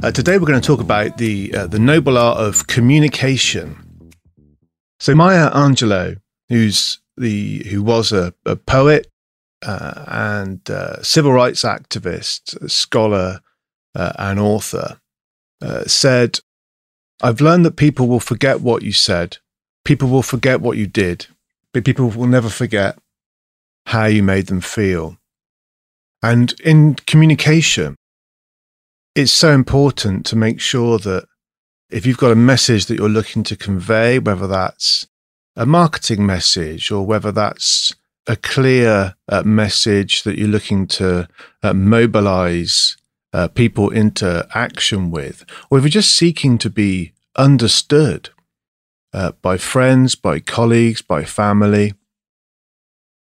[0.00, 4.12] Uh, today we're going to talk about the uh, the noble art of communication.
[5.00, 9.08] So Maya Angelou, who's the who was a, a poet
[9.66, 13.40] uh, and uh, civil rights activist, scholar,
[13.96, 15.00] uh, and author,
[15.60, 16.38] uh, said,
[17.20, 19.38] "I've learned that people will forget what you said,
[19.84, 21.26] people will forget what you did,
[21.74, 22.96] but people will never forget
[23.86, 25.18] how you made them feel."
[26.22, 27.96] And in communication,
[29.18, 31.26] it's so important to make sure that
[31.90, 35.08] if you've got a message that you're looking to convey, whether that's
[35.56, 37.92] a marketing message or whether that's
[38.28, 41.26] a clear uh, message that you're looking to
[41.64, 42.96] uh, mobilize
[43.32, 48.30] uh, people into action with, or if you're just seeking to be understood
[49.12, 51.92] uh, by friends, by colleagues, by family,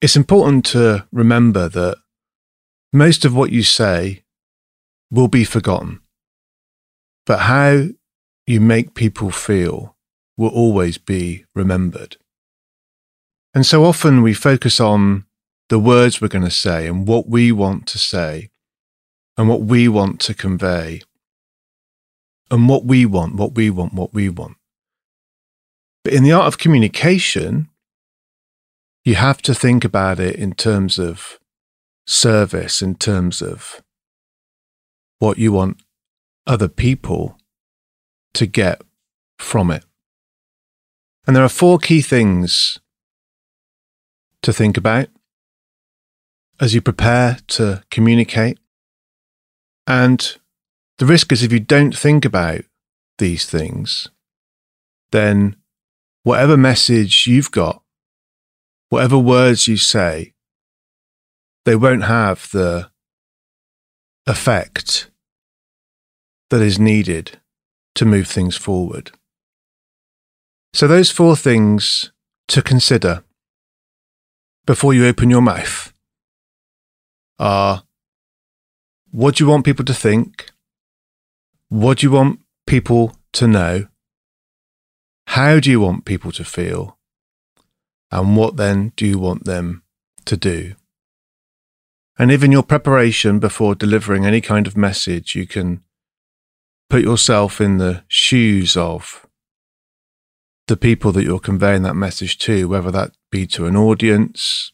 [0.00, 1.96] it's important to remember that
[2.92, 4.24] most of what you say
[5.10, 6.00] will be forgotten.
[7.24, 7.88] But how
[8.46, 9.96] you make people feel
[10.36, 12.16] will always be remembered.
[13.54, 15.24] And so often we focus on
[15.68, 18.50] the words we're going to say and what we want to say
[19.36, 21.02] and what we want to convey
[22.50, 24.56] and what we want, what we want, what we want.
[26.04, 27.68] But in the art of communication,
[29.04, 31.38] you have to think about it in terms of
[32.06, 33.82] service, in terms of
[35.18, 35.82] what you want
[36.46, 37.38] other people
[38.34, 38.82] to get
[39.38, 39.84] from it.
[41.26, 42.78] And there are four key things
[44.42, 45.08] to think about
[46.60, 48.58] as you prepare to communicate.
[49.86, 50.36] And
[50.98, 52.62] the risk is if you don't think about
[53.18, 54.08] these things,
[55.10, 55.56] then
[56.22, 57.82] whatever message you've got,
[58.88, 60.34] whatever words you say,
[61.64, 62.90] they won't have the
[64.26, 65.10] effect
[66.50, 67.40] that is needed
[67.94, 69.10] to move things forward.
[70.72, 72.12] So, those four things
[72.48, 73.24] to consider
[74.66, 75.92] before you open your mouth
[77.38, 77.84] are
[79.10, 80.50] what do you want people to think?
[81.68, 83.86] What do you want people to know?
[85.28, 86.98] How do you want people to feel?
[88.10, 89.82] And what then do you want them
[90.26, 90.74] to do?
[92.18, 95.82] And in your preparation before delivering any kind of message, you can
[96.88, 99.26] put yourself in the shoes of
[100.66, 104.72] the people that you're conveying that message to, whether that be to an audience,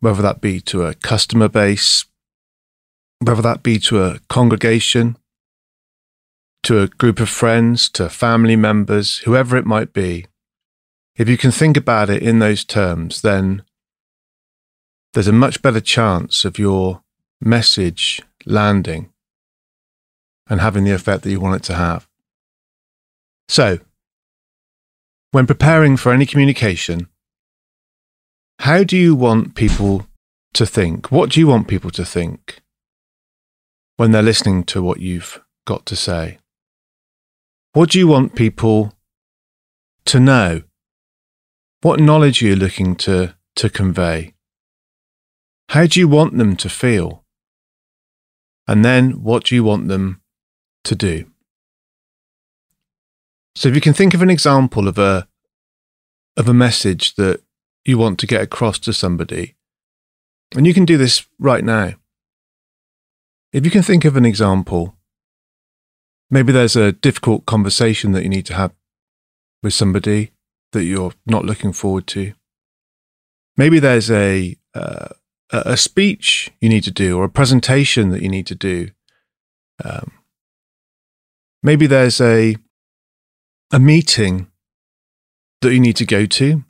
[0.00, 2.04] whether that be to a customer base,
[3.20, 5.16] whether that be to a congregation,
[6.62, 10.26] to a group of friends, to family members, whoever it might be.
[11.16, 13.62] If you can think about it in those terms, then
[15.12, 17.02] there's a much better chance of your
[17.40, 19.12] message landing
[20.48, 22.08] and having the effect that you want it to have.
[23.48, 23.78] So,
[25.32, 27.08] when preparing for any communication,
[28.60, 30.06] how do you want people
[30.54, 31.10] to think?
[31.10, 32.60] What do you want people to think
[33.96, 36.38] when they're listening to what you've got to say?
[37.72, 38.92] What do you want people
[40.06, 40.62] to know?
[41.82, 44.34] What knowledge are you looking to, to convey?
[45.70, 47.24] How do you want them to feel?
[48.66, 50.20] And then what do you want them
[50.82, 51.30] to do?
[53.54, 55.28] So if you can think of an example of a
[56.36, 57.42] of a message that
[57.84, 59.54] you want to get across to somebody,
[60.56, 61.94] and you can do this right now.
[63.52, 64.96] If you can think of an example,
[66.30, 68.72] maybe there's a difficult conversation that you need to have
[69.62, 70.32] with somebody
[70.72, 72.32] that you're not looking forward to.
[73.56, 75.10] Maybe there's a uh,
[75.52, 78.90] a, speech you need to do or a presentation that you need to do.
[79.84, 80.12] Um,
[81.62, 82.56] maybe there's a
[83.72, 84.48] a meeting
[85.60, 86.64] that you need to go to,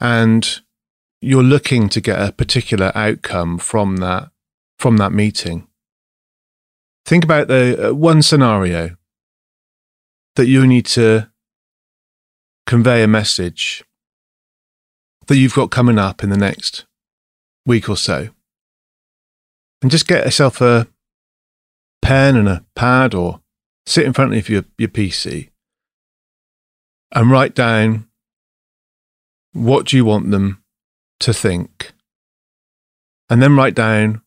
[0.00, 0.60] and
[1.20, 4.30] you're looking to get a particular outcome from that
[4.78, 5.66] from that meeting.
[7.04, 8.96] Think about the uh, one scenario
[10.36, 11.30] that you need to
[12.66, 13.84] convey a message
[15.26, 16.86] that you've got coming up in the next
[17.66, 18.28] week or so.
[19.82, 20.88] And just get yourself a
[22.02, 23.40] pen and a pad or
[23.86, 25.50] sit in front of your, your PC
[27.12, 28.06] and write down
[29.52, 30.62] what do you want them
[31.20, 31.92] to think.
[33.28, 34.22] And then write down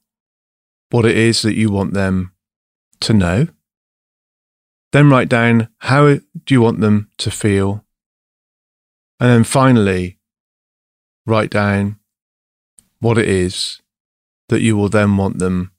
[0.90, 2.34] what it is that you want them
[3.02, 3.48] to know.
[4.92, 7.84] Then write down how do you want them to feel.
[9.20, 10.20] And then finally,
[11.26, 12.00] write down
[13.04, 13.82] what it is
[14.48, 15.74] that you will then want them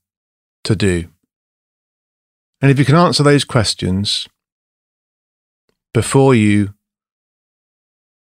[0.62, 1.08] to do.
[2.60, 4.28] And if you can answer those questions
[5.94, 6.74] before you,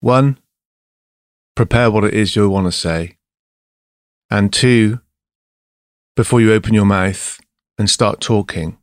[0.01, 0.37] one,
[1.55, 3.15] prepare what it is you want to say,
[4.29, 4.99] and two,
[6.17, 7.39] before you open your mouth
[7.77, 8.77] and start talking,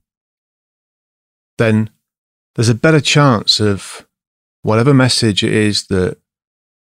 [1.58, 1.90] then
[2.54, 4.06] there's a better chance of
[4.62, 6.16] whatever message it is that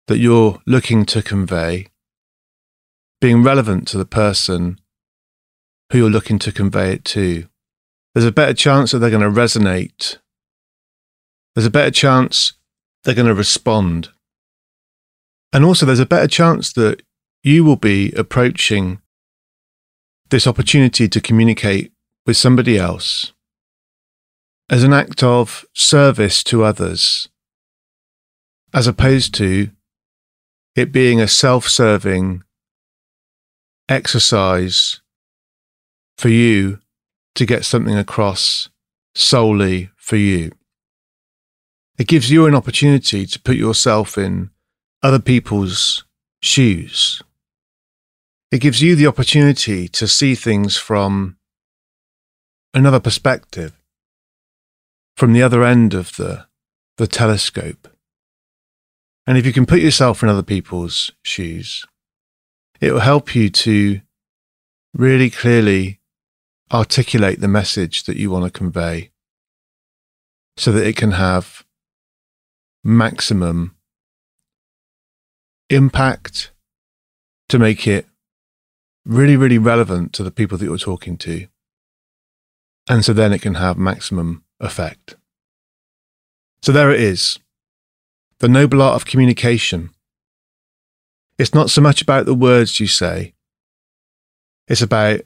[0.08, 1.91] that you're looking to convey
[3.22, 4.80] being relevant to the person
[5.90, 7.46] who you're looking to convey it to.
[8.12, 10.18] There's a better chance that they're going to resonate.
[11.54, 12.54] There's a better chance
[13.04, 14.08] they're going to respond.
[15.52, 17.02] And also, there's a better chance that
[17.44, 19.00] you will be approaching
[20.30, 21.92] this opportunity to communicate
[22.26, 23.32] with somebody else
[24.68, 27.28] as an act of service to others,
[28.74, 29.70] as opposed to
[30.74, 32.42] it being a self serving
[33.88, 35.00] exercise
[36.16, 36.78] for you
[37.34, 38.68] to get something across
[39.14, 40.52] solely for you.
[41.98, 44.50] It gives you an opportunity to put yourself in
[45.02, 46.04] other people's
[46.42, 47.22] shoes.
[48.50, 51.36] It gives you the opportunity to see things from
[52.74, 53.72] another perspective,
[55.16, 56.46] from the other end of the,
[56.98, 57.88] the telescope.
[59.26, 61.86] And if you can put yourself in other people's shoes,
[62.82, 64.00] it will help you to
[64.92, 66.00] really clearly
[66.72, 69.12] articulate the message that you want to convey
[70.56, 71.64] so that it can have
[72.82, 73.76] maximum
[75.70, 76.50] impact
[77.48, 78.06] to make it
[79.06, 81.46] really, really relevant to the people that you're talking to.
[82.88, 85.14] And so then it can have maximum effect.
[86.62, 87.38] So there it is
[88.40, 89.90] the noble art of communication.
[91.38, 93.34] It's not so much about the words you say,
[94.68, 95.20] it's about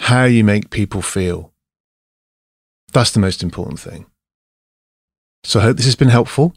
[0.00, 1.52] how you make people feel.
[2.92, 4.06] That's the most important thing.
[5.42, 6.54] So I hope this has been helpful.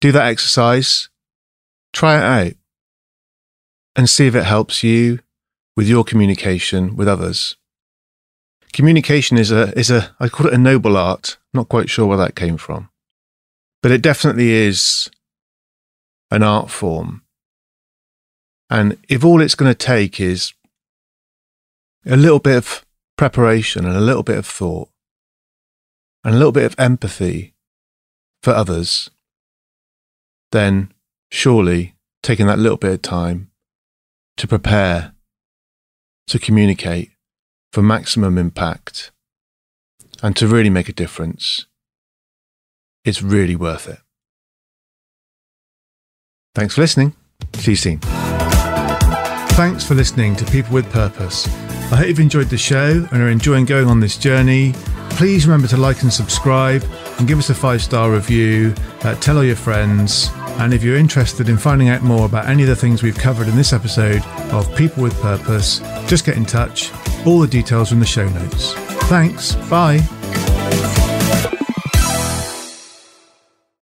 [0.00, 1.08] Do that exercise,
[1.92, 2.54] try it out,
[3.96, 5.20] and see if it helps you
[5.76, 7.56] with your communication with others.
[8.72, 11.36] Communication is a, is a, I call it a noble art.
[11.52, 12.88] Not quite sure where that came from.
[13.82, 15.10] But it definitely is
[16.32, 17.22] an art form.
[18.70, 20.54] And if all it's going to take is
[22.06, 22.84] a little bit of
[23.16, 24.88] preparation and a little bit of thought
[26.24, 27.54] and a little bit of empathy
[28.42, 29.10] for others,
[30.52, 30.92] then
[31.30, 33.50] surely taking that little bit of time
[34.38, 35.12] to prepare,
[36.28, 37.10] to communicate
[37.72, 39.10] for maximum impact
[40.22, 41.66] and to really make a difference
[43.04, 43.98] it's really worth it.
[46.54, 47.14] Thanks for listening.
[47.54, 47.98] See you soon.
[49.54, 51.46] Thanks for listening to People with Purpose.
[51.92, 54.72] I hope you've enjoyed the show and are enjoying going on this journey.
[55.10, 56.82] Please remember to like and subscribe
[57.18, 58.74] and give us a five star review.
[59.02, 60.30] Uh, tell all your friends.
[60.58, 63.48] And if you're interested in finding out more about any of the things we've covered
[63.48, 66.90] in this episode of People with Purpose, just get in touch.
[67.26, 68.74] All the details are in the show notes.
[69.08, 69.54] Thanks.
[69.70, 70.00] Bye.